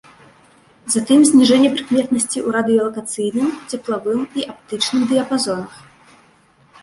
Затым 0.93 1.19
зніжэнне 1.31 1.69
прыкметнасці 1.75 2.39
ў 2.41 2.55
радыёлакацыйным, 2.55 3.49
цеплавым 3.75 4.21
і 4.41 4.45
аптычным 4.53 5.01
дыяпазонах. 5.11 5.73